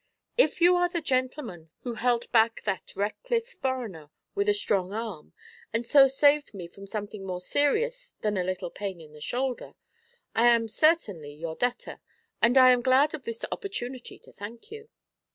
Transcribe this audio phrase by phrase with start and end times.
[0.35, 5.33] If you are the gentleman who held back that reckless foreigner with a strong arm,
[5.71, 9.75] and so saved me from something more serious than a little pain in the shoulder,
[10.33, 11.99] I am certainly your debtor,
[12.41, 14.89] and I am glad of this opportunity to thank you.'